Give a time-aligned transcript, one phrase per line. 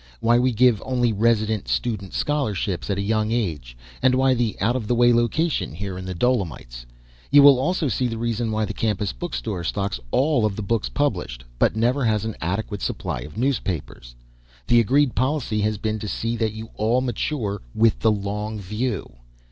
[0.19, 4.75] Why we give only resident student scholarships at a young age, and why the out
[4.75, 6.87] of the way location here in the Dolomites.
[7.29, 10.89] You will also see the reason why the campus bookstore stocks all of the books
[10.89, 14.15] published, but never has an adequate supply of newspapers.
[14.65, 19.07] The agreed policy has been to see that you all mature with the long view.